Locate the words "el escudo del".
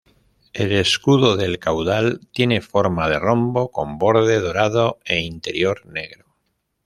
0.53-1.59